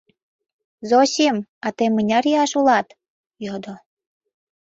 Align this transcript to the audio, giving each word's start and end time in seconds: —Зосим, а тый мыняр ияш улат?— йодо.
—Зосим, 0.89 1.35
а 1.65 1.67
тый 1.75 1.89
мыняр 1.95 2.25
ияш 2.31 2.51
улат?— 2.59 2.87
йодо. 3.45 3.73